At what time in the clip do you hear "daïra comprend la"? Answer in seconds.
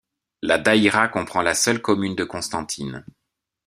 0.57-1.53